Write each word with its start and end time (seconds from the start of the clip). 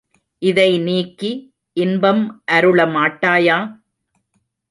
இதை 0.41 0.69
நீக்கி 0.79 1.29
இன்பம் 1.77 2.23
அருள 2.51 2.85
மாட்டாயா? 2.87 3.57